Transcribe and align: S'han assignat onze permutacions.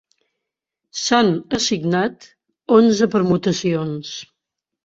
S'han 1.01 1.29
assignat 1.59 2.27
onze 2.81 3.11
permutacions. 3.17 4.19